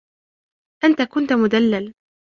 أنت 0.83 1.01
كنتَ 1.01 1.33
مدلّل. 1.33 1.93